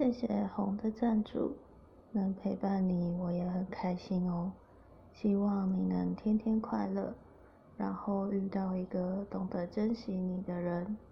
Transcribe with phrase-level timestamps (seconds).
[0.00, 1.54] 谢谢红的赞助
[2.12, 4.50] 能陪伴你我也很开心哦。
[5.12, 7.14] 希望你能天天快乐
[7.76, 10.96] 然后遇到一个懂得珍惜你的人。